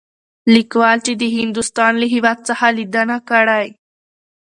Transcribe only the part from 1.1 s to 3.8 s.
د هندوستان له هـيواد څخه ليدنه کړى.